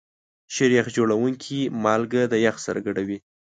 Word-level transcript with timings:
شیریخ 0.53 0.85
جوړونکي 0.97 1.59
مالګه 1.83 2.23
د 2.27 2.33
یخ 2.45 2.55
سره 2.65 2.79
ګډوي. 2.85 3.17